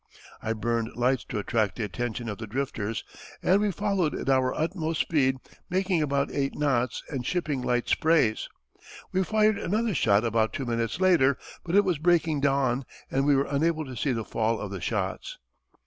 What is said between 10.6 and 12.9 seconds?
minutes later, but it was breaking dawn,